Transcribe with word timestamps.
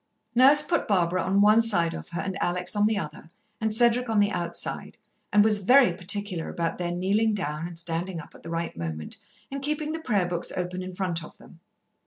Nurse 0.33 0.63
put 0.63 0.87
Barbara 0.87 1.21
on 1.21 1.41
one 1.41 1.61
side 1.61 1.93
of 1.93 2.09
her 2.09 2.21
and 2.21 2.35
Alex 2.41 2.75
on 2.75 2.87
the 2.87 2.97
other, 2.97 3.29
and 3.61 3.71
Cedric 3.71 4.09
on 4.09 4.19
the 4.19 4.31
outside, 4.31 4.97
and 5.31 5.43
was 5.43 5.59
very 5.59 5.93
particular 5.93 6.49
about 6.49 6.79
their 6.79 6.91
kneeling 6.91 7.35
down 7.35 7.67
and 7.67 7.77
standing 7.77 8.19
up 8.19 8.33
at 8.33 8.41
the 8.41 8.49
right 8.49 8.75
moment, 8.75 9.17
and 9.51 9.61
keeping 9.61 9.91
the 9.91 9.99
prayer 9.99 10.25
books 10.25 10.51
open 10.57 10.81
in 10.81 10.95
front 10.95 11.23
of 11.23 11.37
them. 11.37 11.59